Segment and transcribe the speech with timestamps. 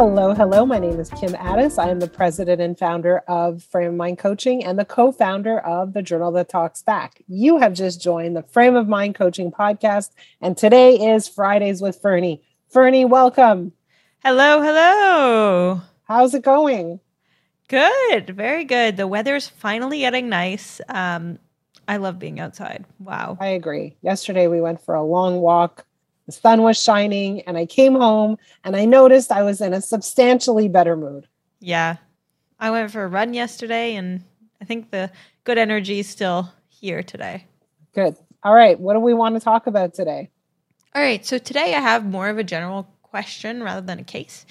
[0.00, 0.64] Hello, hello.
[0.64, 1.76] My name is Kim Addis.
[1.76, 5.58] I am the president and founder of Frame of Mind Coaching and the co founder
[5.58, 7.20] of the Journal That Talks Back.
[7.28, 12.00] You have just joined the Frame of Mind Coaching podcast, and today is Fridays with
[12.00, 12.38] Ferne.
[12.70, 13.74] Ferne, welcome.
[14.24, 15.82] Hello, hello.
[16.04, 17.00] How's it going?
[17.68, 18.96] Good, very good.
[18.96, 20.80] The weather's finally getting nice.
[20.88, 21.38] Um,
[21.86, 22.86] I love being outside.
[23.00, 23.36] Wow.
[23.38, 23.98] I agree.
[24.00, 25.84] Yesterday we went for a long walk
[26.30, 29.80] the sun was shining, and I came home and I noticed I was in a
[29.80, 31.26] substantially better mood.
[31.58, 31.96] Yeah.
[32.58, 34.22] I went for a run yesterday, and
[34.60, 35.10] I think the
[35.44, 37.46] good energy is still here today.
[37.94, 38.16] Good.
[38.44, 38.78] All right.
[38.78, 40.30] What do we want to talk about today?
[40.94, 41.24] All right.
[41.26, 44.46] So today I have more of a general question rather than a case.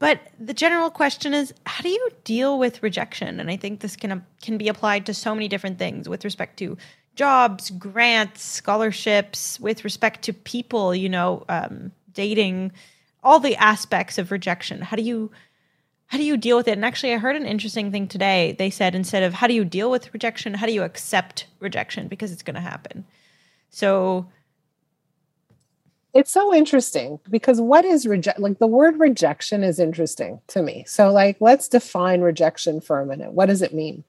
[0.00, 3.38] But the general question is how do you deal with rejection?
[3.38, 6.58] And I think this can can be applied to so many different things with respect
[6.58, 6.76] to
[7.14, 12.72] jobs, grants, scholarships, with respect to people, you know, um, dating,
[13.22, 14.80] all the aspects of rejection.
[14.80, 15.30] How do you
[16.08, 16.72] how do you deal with it?
[16.72, 18.54] And actually, I heard an interesting thing today.
[18.58, 22.08] They said instead of how do you deal with rejection, how do you accept rejection
[22.08, 23.04] because it's going to happen.
[23.70, 24.26] So
[26.12, 30.84] it's so interesting because what is reject like the word rejection is interesting to me.
[30.86, 33.32] So like let's define rejection for a minute.
[33.32, 34.04] What does it mean?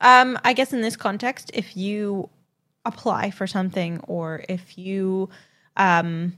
[0.00, 2.28] Um, I guess in this context, if you
[2.84, 5.28] apply for something or if you
[5.76, 6.34] um,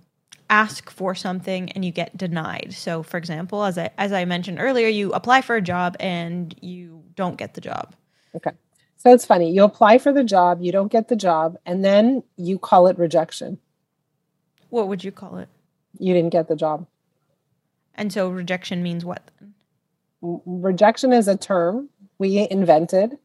[0.49, 2.73] ask for something and you get denied.
[2.73, 6.55] So, for example, as I as I mentioned earlier, you apply for a job and
[6.61, 7.95] you don't get the job.
[8.35, 8.51] Okay.
[8.97, 9.51] So it's funny.
[9.51, 12.99] You apply for the job, you don't get the job, and then you call it
[12.99, 13.59] rejection.
[14.69, 15.49] What would you call it?
[15.99, 16.87] You didn't get the job.
[17.95, 19.55] And so rejection means what then?
[20.21, 23.17] Rejection is a term we invented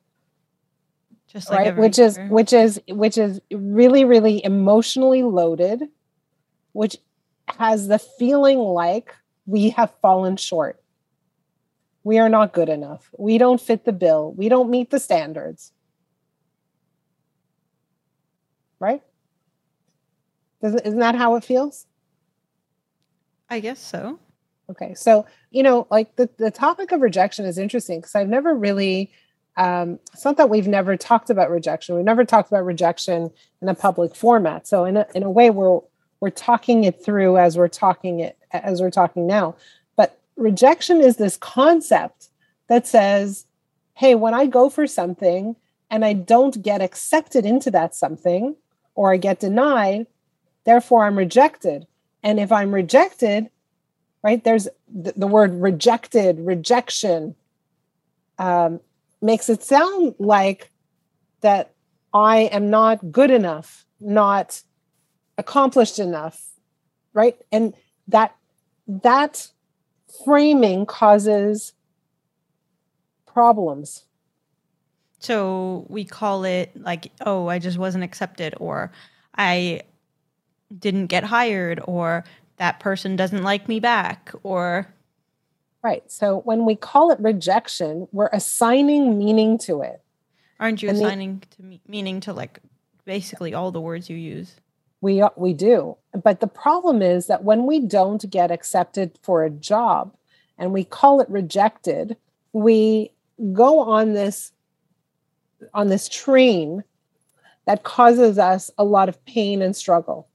[1.27, 1.77] just like right?
[1.77, 5.83] which is which is which is really really emotionally loaded
[6.75, 6.97] which
[7.47, 10.81] has the feeling like we have fallen short.
[12.03, 13.09] We are not good enough.
[13.17, 14.33] We don't fit the bill.
[14.33, 15.71] We don't meet the standards.
[18.79, 19.01] Right?
[20.61, 21.85] Isn't that how it feels?
[23.49, 24.19] I guess so.
[24.69, 28.55] Okay so you know like the, the topic of rejection is interesting because i've never
[28.55, 29.11] really
[29.57, 31.95] um, it's not that we've never talked about rejection.
[31.95, 34.67] We've never talked about rejection in a public format.
[34.67, 35.79] So in a, in a way, we're
[36.19, 39.55] we're talking it through as we're talking it as we're talking now.
[39.95, 42.29] But rejection is this concept
[42.67, 43.45] that says,
[43.93, 45.55] "Hey, when I go for something
[45.89, 48.55] and I don't get accepted into that something,
[48.95, 50.07] or I get denied,
[50.65, 51.87] therefore I'm rejected.
[52.23, 53.49] And if I'm rejected,
[54.23, 54.43] right?
[54.43, 57.35] There's the, the word rejected, rejection."
[58.37, 58.81] Um,
[59.21, 60.71] makes it sound like
[61.41, 61.73] that
[62.13, 64.61] I am not good enough, not
[65.37, 66.41] accomplished enough,
[67.13, 67.37] right?
[67.51, 67.73] And
[68.07, 68.35] that
[68.87, 69.47] that
[70.23, 71.73] framing causes
[73.25, 74.05] problems.
[75.19, 78.91] So we call it like, oh, I just wasn't accepted, or
[79.37, 79.81] I
[80.77, 82.23] didn't get hired, or
[82.57, 84.87] that person doesn't like me back, or
[85.85, 86.11] Right.
[86.11, 90.01] So when we call it rejection, we're assigning meaning to it.
[90.59, 92.59] Aren't you and assigning the, to me- meaning to like
[93.05, 94.55] basically all the words you use?
[95.01, 95.95] We we do.
[96.23, 100.15] But the problem is that when we don't get accepted for a job
[100.57, 102.17] and we call it rejected,
[102.51, 103.11] we
[103.53, 104.53] go on this
[105.71, 106.83] on this train
[107.65, 110.27] that causes us a lot of pain and struggle.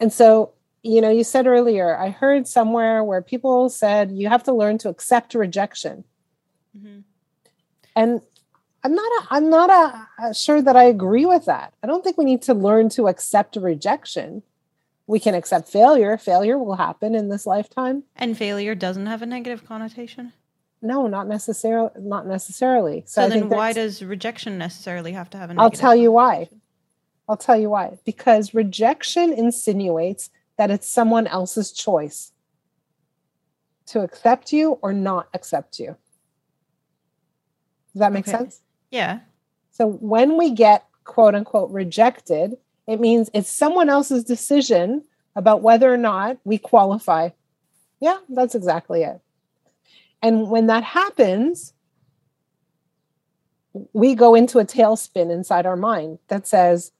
[0.00, 4.42] And so you know, you said earlier, I heard somewhere where people said you have
[4.44, 6.04] to learn to accept rejection.
[6.76, 7.00] Mm-hmm.
[7.94, 8.20] And
[8.82, 11.72] I'm not a, I'm not a, a sure that I agree with that.
[11.82, 14.42] I don't think we need to learn to accept rejection.
[15.06, 16.16] We can accept failure.
[16.16, 18.02] Failure will happen in this lifetime.
[18.16, 20.32] And failure doesn't have a negative connotation?
[20.80, 23.04] No, not necessarily not necessarily.
[23.06, 26.48] So, so then why does rejection necessarily have to have a I'll tell you why.
[27.28, 27.98] I'll tell you why.
[28.04, 32.32] Because rejection insinuates that it's someone else's choice
[33.86, 35.96] to accept you or not accept you.
[37.92, 38.38] Does that make okay.
[38.38, 38.60] sense?
[38.90, 39.20] Yeah.
[39.70, 42.56] So when we get quote unquote rejected,
[42.86, 45.04] it means it's someone else's decision
[45.34, 47.30] about whether or not we qualify.
[48.00, 49.20] Yeah, that's exactly it.
[50.22, 51.72] And when that happens,
[53.92, 56.92] we go into a tailspin inside our mind that says,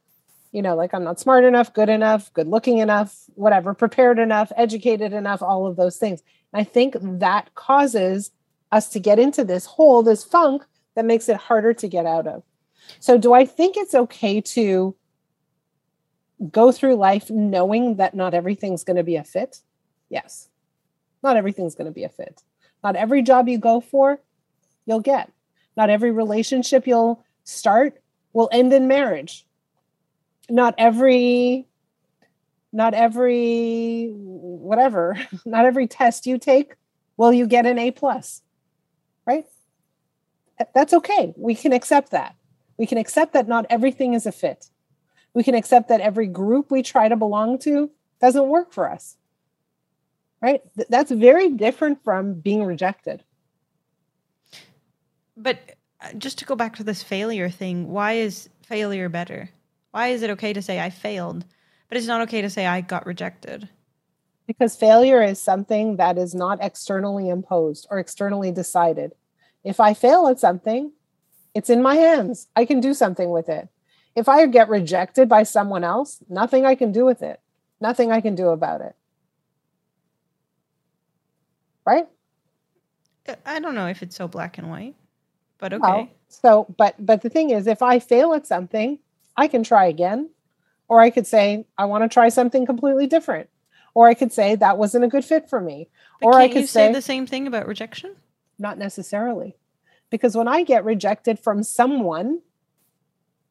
[0.53, 4.53] you know, like I'm not smart enough, good enough, good looking enough, whatever, prepared enough,
[4.57, 6.23] educated enough, all of those things.
[6.53, 8.31] And I think that causes
[8.71, 10.65] us to get into this hole, this funk
[10.95, 12.43] that makes it harder to get out of.
[13.01, 14.95] So, do I think it's okay to
[16.51, 19.59] go through life knowing that not everything's going to be a fit?
[20.11, 20.49] Yes.
[21.23, 22.43] Not everything's going to be a fit.
[22.83, 24.21] Not every job you go for,
[24.85, 25.31] you'll get.
[25.77, 28.03] Not every relationship you'll start
[28.33, 29.47] will end in marriage.
[30.49, 31.67] Not every
[32.73, 36.75] not every whatever, not every test you take
[37.17, 38.43] will you get an A plus.
[39.27, 39.45] Right?
[40.75, 41.33] That's okay.
[41.37, 42.35] We can accept that.
[42.77, 44.71] We can accept that not everything is a fit.
[45.35, 47.91] We can accept that every group we try to belong to
[48.21, 49.17] doesn't work for us.
[50.41, 50.61] Right?
[50.89, 53.23] That's very different from being rejected.
[55.37, 59.51] But uh, just to go back to this failure thing, why is failure better?
[59.93, 61.45] Why is it okay to say I failed,
[61.89, 63.69] but it's not okay to say I got rejected?
[64.47, 69.13] Because failure is something that is not externally imposed or externally decided.
[69.63, 70.93] If I fail at something,
[71.55, 72.49] it's in my hands.
[72.57, 73.69] I can do something with it.
[74.17, 77.41] If I get rejected by someone else, nothing I can do with it.
[77.81, 78.97] Nothing I can do about it.
[81.85, 82.09] Right?
[83.29, 84.95] Uh, I don't know if it's so black and white,
[85.59, 85.81] but okay.
[85.81, 88.99] Well, so, but but the thing is, if I fail at something,
[89.37, 90.31] I can try again,
[90.89, 93.49] or I could say I want to try something completely different,
[93.95, 95.89] or I could say that wasn't a good fit for me,
[96.21, 98.17] but or I could say, say the same thing about rejection.
[98.59, 99.57] Not necessarily,
[100.11, 102.43] because when I get rejected from someone,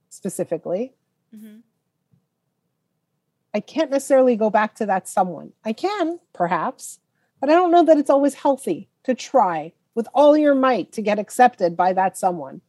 [0.09, 0.93] specifically,
[1.35, 1.57] mm-hmm.
[3.53, 5.51] I can't necessarily go back to that someone.
[5.65, 6.99] I can, perhaps,
[7.39, 11.01] but I don't know that it's always healthy to try with all your might to
[11.01, 12.61] get accepted by that someone.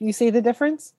[0.00, 0.94] You see the difference?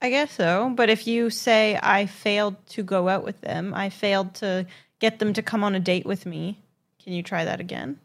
[0.00, 0.72] I guess so.
[0.74, 4.66] But if you say, I failed to go out with them, I failed to
[4.98, 6.62] get them to come on a date with me,
[7.02, 7.98] can you try that again?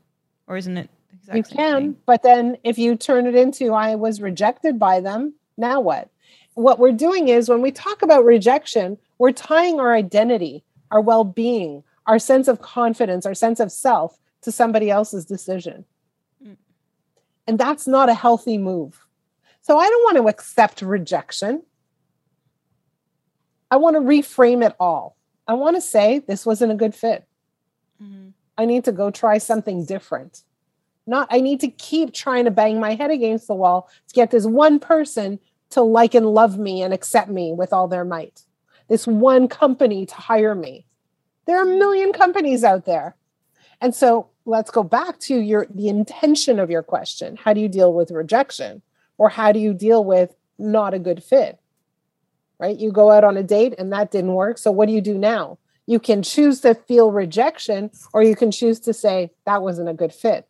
[0.48, 1.40] Or isn't it exactly?
[1.40, 5.80] You can, but then if you turn it into, I was rejected by them, now
[5.80, 6.10] what?
[6.56, 11.24] What we're doing is when we talk about rejection, we're tying our identity, our well
[11.24, 15.86] being, our sense of confidence, our sense of self to somebody else's decision.
[17.48, 19.06] And that's not a healthy move.
[19.62, 21.64] So I don't want to accept rejection.
[23.72, 25.18] I want to reframe it all.
[25.48, 27.26] I want to say this wasn't a good fit.
[28.02, 28.30] Mm-hmm.
[28.58, 30.44] I need to go try something different.
[31.06, 34.32] Not, I need to keep trying to bang my head against the wall to get
[34.32, 35.40] this one person
[35.70, 38.44] to like and love me and accept me with all their might.
[38.90, 40.86] This one company to hire me.
[41.46, 43.16] There are a million companies out there.
[43.80, 47.36] And so let's go back to your the intention of your question.
[47.36, 48.82] How do you deal with rejection?
[49.18, 51.60] Or how do you deal with not a good fit?
[52.60, 52.78] Right?
[52.78, 54.58] You go out on a date and that didn't work.
[54.58, 55.60] So what do you do now?
[55.86, 59.94] You can choose to feel rejection or you can choose to say that wasn't a
[59.94, 60.48] good fit.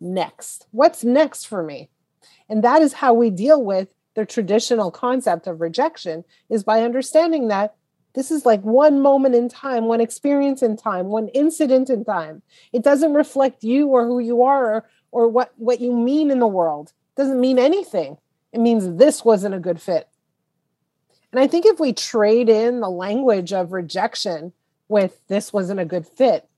[0.00, 0.66] Next.
[0.70, 1.88] What's next for me?
[2.48, 7.48] And that is how we deal with the traditional concept of rejection is by understanding
[7.48, 7.74] that
[8.14, 12.42] this is like one moment in time, one experience in time, one incident in time.
[12.72, 16.40] It doesn't reflect you or who you are or, or what, what you mean in
[16.40, 16.92] the world.
[17.16, 18.18] It doesn't mean anything.
[18.52, 20.08] It means this wasn't a good fit.
[21.32, 24.52] And I think if we trade in the language of rejection
[24.88, 26.48] with this wasn't a good fit,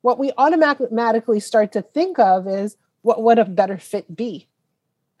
[0.00, 4.48] what we automatically start to think of is what would a better fit be?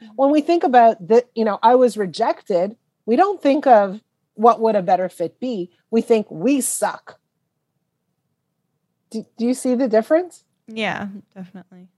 [0.02, 0.12] Mm-hmm.
[0.16, 4.00] When we think about that, you know, I was rejected, we don't think of
[4.34, 5.70] what would a better fit be?
[5.90, 7.18] We think we suck.
[9.10, 10.44] Do, do you see the difference?
[10.66, 11.88] Yeah, definitely.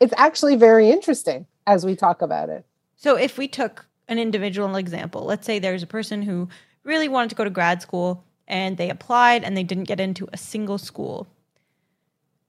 [0.00, 2.64] It's actually very interesting as we talk about it.
[2.96, 6.48] So, if we took an individual example, let's say there's a person who
[6.82, 10.28] really wanted to go to grad school and they applied and they didn't get into
[10.32, 11.28] a single school.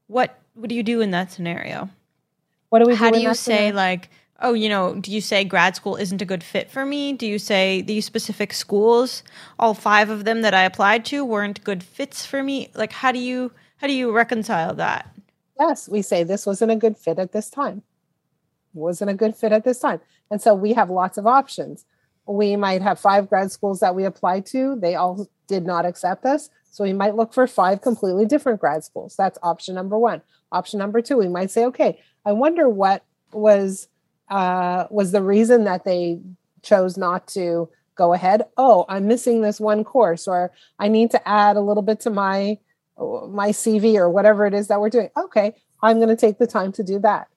[0.08, 1.90] What what do you do in that scenario?
[2.70, 3.76] What do we do How do you say scenario?
[3.76, 4.10] like
[4.42, 7.14] oh, you know, do you say grad school isn't a good fit for me?
[7.14, 9.24] Do you say these specific schools,
[9.58, 12.70] all five of them that I applied to weren't good fits for me?
[12.74, 15.10] Like how do you how do you reconcile that?
[15.60, 17.84] Yes, we say this wasn't a good fit at this time.
[18.74, 20.00] Wasn't a good fit at this time.
[20.32, 21.86] And so we have lots of options.
[22.26, 24.78] We might have five grad schools that we applied to.
[24.80, 26.50] They all did not accept us.
[26.70, 29.16] So we might look for five completely different grad schools.
[29.18, 30.22] That's option number one.
[30.52, 33.88] Option number two, we might say, okay, I wonder what was
[34.30, 36.20] uh, was the reason that they
[36.62, 37.70] chose not to
[38.00, 38.44] go ahead.
[38.56, 42.10] Oh i'm missing this one course or i need to add a little bit to
[42.10, 42.58] my
[42.98, 45.10] my cv or whatever it is that we're doing.
[45.18, 47.28] Okay i'm going to take the time to do that.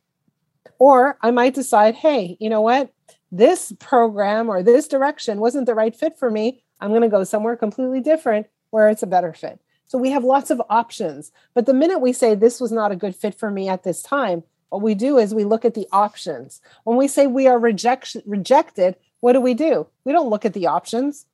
[0.79, 2.93] Or i might decide hey you know what?
[3.33, 6.63] This program or this direction wasn't the right fit for me.
[6.81, 9.59] I'm going to go somewhere completely different where it's a better fit.
[9.87, 12.97] So we have lots of options but the minute we say this was not a
[12.97, 15.87] good fit for me at this time what we do is we look at the
[15.93, 16.63] options.
[16.85, 19.87] When we say we are reject- rejected, what do we do?
[20.05, 21.27] We don't look at the options.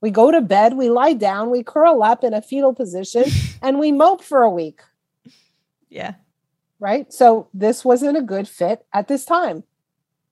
[0.00, 3.26] We go to bed, we lie down, we curl up in a fetal position,
[3.62, 4.80] and we mope for a week.
[5.90, 6.14] Yeah.
[6.80, 7.12] Right.
[7.12, 9.62] So this wasn't a good fit at this time.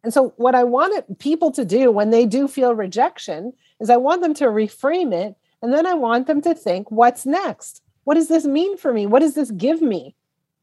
[0.02, 3.98] And so, what I wanted people to do when they do feel rejection is I
[3.98, 5.36] want them to reframe it.
[5.62, 7.82] And then I want them to think, what's next?
[8.04, 9.06] What does this mean for me?
[9.06, 10.16] What does this give me?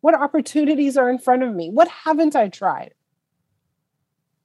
[0.07, 1.69] What opportunities are in front of me?
[1.69, 2.93] What haven't I tried?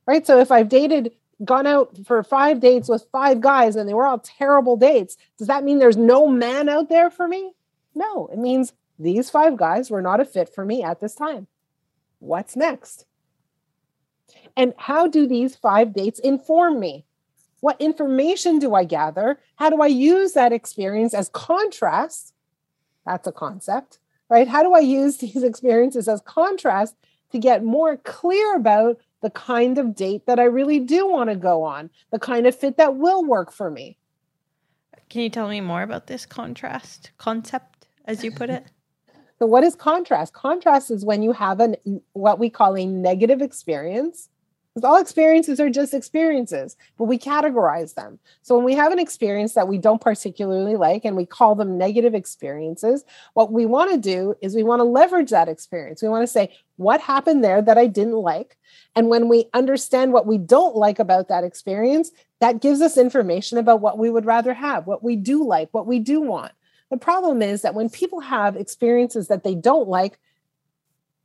[0.08, 0.26] Right.
[0.26, 1.12] So, if I've dated,
[1.44, 5.46] gone out for five dates with five guys and they were all terrible dates, does
[5.46, 7.52] that mean there's no man out there for me?
[7.94, 11.46] No, it means these five guys were not a fit for me at this time.
[12.18, 13.06] What's next?
[14.56, 17.06] And how do these five dates inform me?
[17.60, 19.38] What information do I gather?
[19.54, 22.34] How do I use that experience as contrast?
[23.06, 24.00] That's a concept,
[24.32, 24.48] right?
[24.48, 26.96] How do I use these experiences as contrast
[27.32, 31.36] to get more clear about the kind of date that I really do want to
[31.36, 33.98] go on, the kind of fit that will work for me?
[35.10, 38.64] Can you tell me more about this contrast concept, as you put it?
[39.38, 40.32] so, what is contrast?
[40.32, 41.76] Contrast is when you have an
[42.14, 44.30] what we call a negative experience
[44.74, 48.18] because all experiences are just experiences, but we categorize them.
[48.40, 51.76] So when we have an experience that we don't particularly like and we call them
[51.76, 56.02] negative experiences, what we want to do is we want to leverage that experience.
[56.02, 58.56] We want to say, what happened there that I didn't like?
[58.96, 62.10] And when we understand what we don't like about that experience,
[62.40, 65.86] that gives us information about what we would rather have, what we do like, what
[65.86, 66.52] we do want.
[66.90, 70.18] The problem is that when people have experiences that they don't like,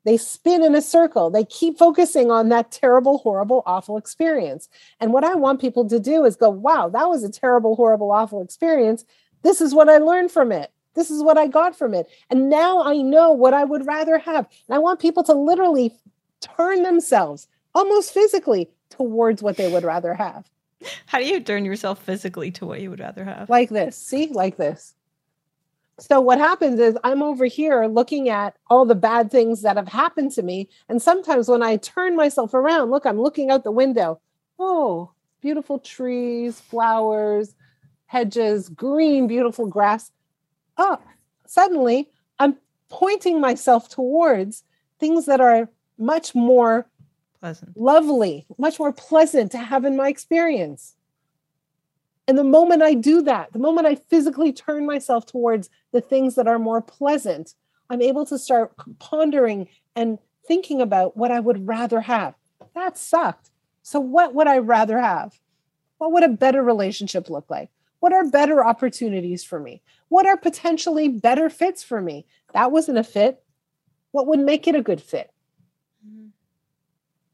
[0.07, 1.29] they spin in a circle.
[1.29, 4.69] They keep focusing on that terrible, horrible, awful experience.
[5.01, 8.13] And what I want people to do is go, wow, that was a terrible, horrible,
[8.13, 9.03] awful experience.
[9.41, 10.71] This is what I learned from it.
[10.93, 12.07] This is what I got from it.
[12.29, 14.47] And now I know what I would rather have.
[14.69, 15.93] And I want people to literally
[16.39, 20.49] turn themselves almost physically towards what they would rather have.
[21.07, 23.49] How do you turn yourself physically to what you would rather have?
[23.49, 23.97] Like this.
[23.97, 24.95] See, like this.
[25.99, 29.87] So what happens is I'm over here looking at all the bad things that have
[29.87, 30.69] happened to me.
[30.89, 34.21] And sometimes when I turn myself around, look, I'm looking out the window.
[34.59, 35.11] Oh,
[35.41, 37.55] beautiful trees, flowers,
[38.05, 40.11] hedges, green, beautiful grass.
[40.77, 40.99] Oh,
[41.47, 42.57] suddenly I'm
[42.89, 44.63] pointing myself towards
[44.99, 46.87] things that are much more
[47.39, 50.96] pleasant, lovely, much more pleasant to have in my experience.
[52.27, 56.35] And the moment I do that, the moment I physically turn myself towards the things
[56.35, 57.55] that are more pleasant,
[57.89, 62.35] I'm able to start pondering and thinking about what I would rather have.
[62.75, 63.49] That sucked.
[63.81, 65.39] So, what would I rather have?
[65.97, 67.69] What would a better relationship look like?
[67.99, 69.81] What are better opportunities for me?
[70.09, 72.25] What are potentially better fits for me?
[72.53, 73.43] That wasn't a fit.
[74.11, 75.31] What would make it a good fit?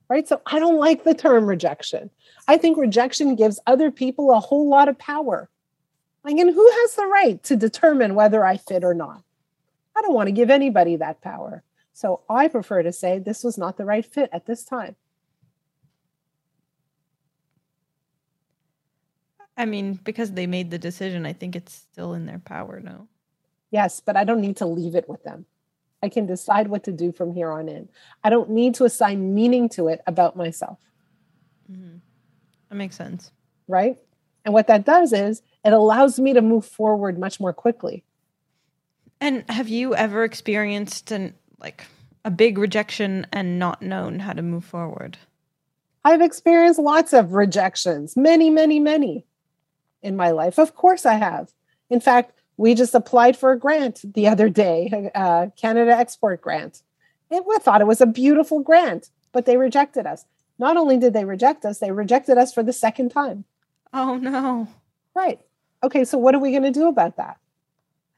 [0.10, 0.27] Right.
[0.27, 2.10] So, I don't like the term rejection.
[2.48, 5.50] I think rejection gives other people a whole lot of power.
[6.24, 9.24] Like, and who has the right to determine whether I fit or not?
[9.95, 11.63] I don't want to give anybody that power.
[11.93, 14.95] So I prefer to say this was not the right fit at this time.
[19.55, 23.07] I mean, because they made the decision, I think it's still in their power, no?
[23.69, 25.45] Yes, but I don't need to leave it with them.
[26.03, 27.88] I can decide what to do from here on in.
[28.25, 30.77] I don't need to assign meaning to it about myself.
[31.72, 32.00] Mm-hmm.
[32.69, 33.31] That makes sense.
[33.69, 33.98] Right.
[34.43, 38.03] And what that does is it allows me to move forward much more quickly.
[39.22, 41.86] And have you ever experienced an like
[42.25, 45.17] a big rejection and not known how to move forward?
[46.03, 49.25] I've experienced lots of rejections, many, many, many
[50.01, 50.60] in my life.
[50.60, 51.53] Of course, I have.
[51.89, 56.41] In fact, we just applied for a grant the other day, a uh, Canada Export
[56.41, 56.81] Grant.
[57.31, 60.25] And we thought it was a beautiful grant, but they rejected us.
[60.60, 63.45] Not only did they reject us, they rejected us for the second time.
[63.91, 64.67] Oh, no.
[65.15, 65.39] Right.
[65.83, 67.38] Okay, so what are we going to do about that?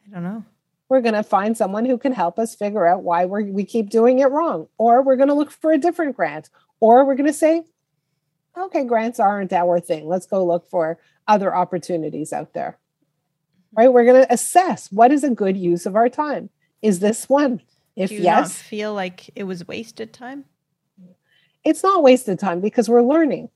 [0.08, 0.46] I don't know.
[0.90, 3.90] We're going to find someone who can help us figure out why we we keep
[3.90, 4.68] doing it wrong.
[4.78, 6.50] Or we're going to look for a different grant.
[6.80, 7.64] Or we're going to say,
[8.56, 10.08] okay, grants aren't our thing.
[10.08, 12.78] Let's go look for other opportunities out there.
[13.78, 13.92] Right?
[13.92, 16.50] We're going to assess what is a good use of our time.
[16.82, 17.62] Is this one?
[17.96, 20.46] If yes, feel like it was wasted time
[21.66, 23.50] it's not wasted time because we're learning.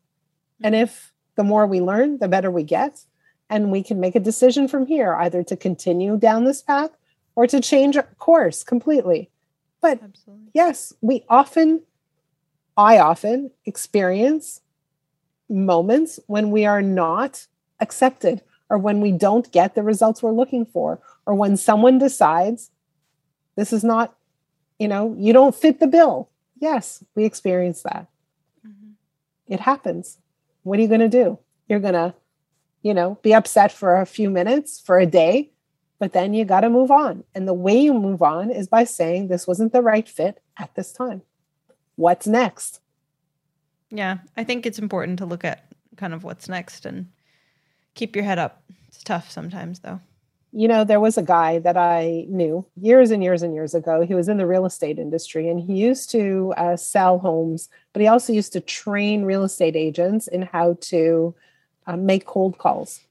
[0.60, 0.66] Hmm.
[0.66, 3.06] And if the more we learn, the better we get.
[3.52, 6.92] And we can make a decision from here either to continue down this path
[7.36, 9.30] or to change course completely.
[9.82, 10.52] But Absolutely.
[10.54, 11.82] yes, we often,
[12.78, 14.62] I often experience
[15.50, 17.48] moments when we are not
[17.80, 22.72] accepted or when we don't get the results we're looking for or when someone decides
[23.56, 24.16] this is not,
[24.78, 26.30] you know, you don't fit the bill
[26.62, 28.08] Yes, we experience that.
[28.68, 28.92] Mm-hmm.
[29.48, 30.18] It happens.
[30.64, 31.40] What are you going to do?
[31.70, 32.14] You're going to
[32.82, 35.52] you know, be upset for a few minutes, for a day,
[36.00, 37.24] but then you got to move on.
[37.36, 40.74] And the way you move on is by saying this wasn't the right fit at
[40.76, 41.22] this time.
[41.96, 42.80] What's next?
[43.90, 45.66] Yeah, I think it's important to look at
[45.98, 47.08] kind of what's next and
[48.00, 48.64] keep your head up.
[48.88, 50.00] It's tough sometimes, though.
[50.52, 54.02] You know, there was a guy that I knew years and years and years ago.
[54.02, 58.02] He was in the real estate industry and he used to uh, sell homes, but
[58.02, 61.36] he also used to train real estate agents in how to
[61.86, 63.02] uh, make cold calls.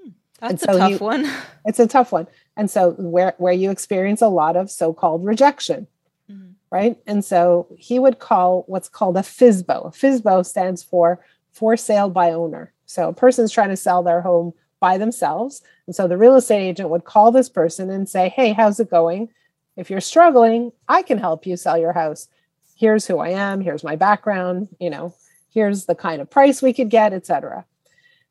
[0.00, 0.10] Hmm,
[0.40, 1.30] that's so a tough he, one.
[1.66, 2.26] It's a tough one.
[2.56, 5.86] And so, where, where you experience a lot of so called rejection
[6.30, 6.52] mm-hmm.
[6.70, 6.96] right?
[7.06, 9.86] And so he would call what's called a FSBO.
[9.86, 11.20] A FSBO stands for
[11.52, 12.72] for sale by owner.
[12.90, 15.62] So a person's trying to sell their home by themselves.
[15.86, 18.90] And so the real estate agent would call this person and say, Hey, how's it
[18.90, 19.28] going?
[19.76, 22.26] If you're struggling, I can help you sell your house.
[22.74, 23.60] Here's who I am.
[23.60, 24.74] Here's my background.
[24.80, 25.14] You know,
[25.50, 27.64] here's the kind of price we could get, etc.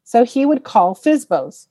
[0.04, 1.68] So he would call FSBOs.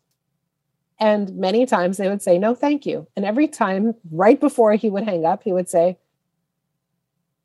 [0.98, 3.06] And many times they would say, No, thank you.
[3.14, 5.98] And every time, right before he would hang up, he would say,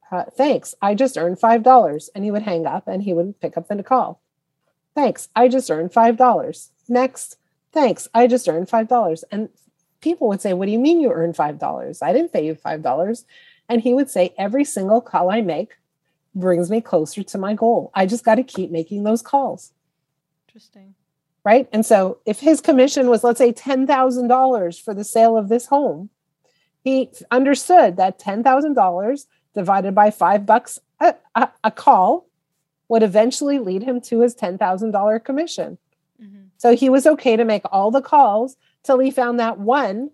[0.10, 2.10] uh, Thanks, I just earned $5.
[2.16, 4.23] And he would hang up and he would pick up the call.
[4.96, 6.70] Thanks, I just earned $5.
[6.88, 7.38] Next,
[7.72, 9.24] thanks, I just earned $5.
[9.32, 9.50] And
[10.02, 12.04] people would say, What do you mean you earned $5?
[12.04, 13.26] I didn't pay you $5.
[13.70, 15.72] And he would say, Every single call I make
[16.36, 17.92] brings me closer to my goal.
[17.94, 19.72] I just got to keep making those calls.
[20.48, 20.96] Interesting.
[21.44, 21.68] Right.
[21.74, 26.10] And so if his commission was, let's say, $10,000 for the sale of this home,
[26.84, 32.28] he understood that $10,000 divided by five bucks a, a, a call
[32.88, 35.78] would eventually lead him to his $10,000 commission.
[36.22, 36.44] Mm-hmm.
[36.58, 40.12] So he was okay to make all the calls till he found that one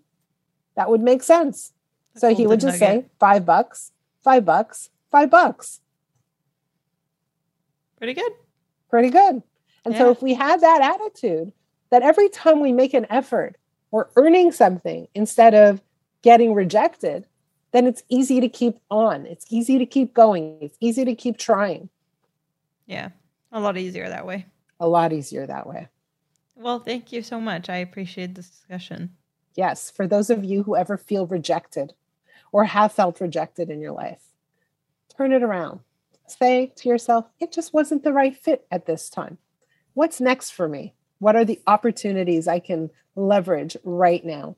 [0.76, 1.72] that would make sense.
[2.14, 3.04] That's so he would just nugget.
[3.04, 5.80] say five bucks, five bucks, five bucks.
[7.98, 8.32] Pretty good.
[8.88, 9.42] Pretty good.
[9.84, 9.98] And yeah.
[9.98, 11.52] so if we had that attitude
[11.90, 13.56] that every time we make an effort,
[13.90, 15.82] we're earning something instead of
[16.22, 17.26] getting rejected,
[17.72, 19.26] then it's easy to keep on.
[19.26, 20.58] It's easy to keep going.
[20.60, 21.88] It's easy to keep trying.
[22.90, 23.10] Yeah,
[23.52, 24.46] a lot easier that way.
[24.80, 25.86] A lot easier that way.
[26.56, 27.70] Well, thank you so much.
[27.70, 29.14] I appreciate this discussion.
[29.54, 31.92] Yes, for those of you who ever feel rejected
[32.50, 34.20] or have felt rejected in your life,
[35.16, 35.80] turn it around.
[36.26, 39.38] Say to yourself, it just wasn't the right fit at this time.
[39.94, 40.92] What's next for me?
[41.20, 44.56] What are the opportunities I can leverage right now?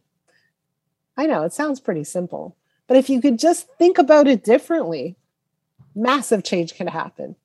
[1.19, 5.17] I know it sounds pretty simple, but if you could just think about it differently,
[5.95, 7.37] massive change can happen.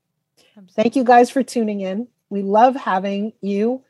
[0.76, 2.08] Thank you guys for tuning in.
[2.30, 3.84] We love having you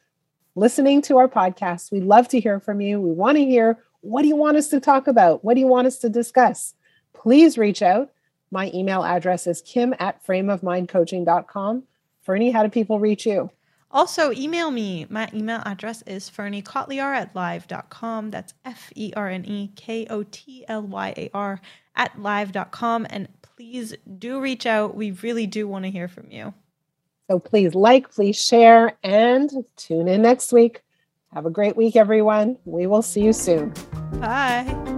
[0.56, 1.92] listening to our podcast.
[1.92, 3.00] We love to hear from you.
[3.00, 5.44] We want to hear what do you want us to talk about?
[5.44, 6.74] What do you want us to discuss?
[7.14, 8.12] Please reach out.
[8.52, 11.84] My email address is kim at frameofmindcoaching.com.
[12.26, 13.50] Ferne, how do people reach you?
[13.90, 15.06] Also, email me.
[15.10, 18.32] My email address is fernekotlyar at live.com.
[18.32, 21.62] That's F E R N E K O T L Y A R
[21.96, 23.08] at live.com.
[23.10, 23.28] And
[23.58, 24.96] please do reach out.
[24.96, 26.54] We really do want to hear from you.
[27.30, 30.84] So please like, please share, and tune in next week.
[31.34, 32.58] Have a great week, everyone.
[32.66, 33.74] We will see you soon.
[34.14, 34.97] Bye.